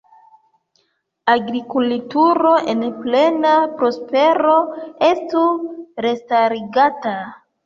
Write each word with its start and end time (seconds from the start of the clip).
Agrikulturo 1.33 2.53
en 2.73 2.81
plena 3.03 3.51
prospero 3.83 4.57
estu 5.11 5.45
restarigata. 6.09 7.15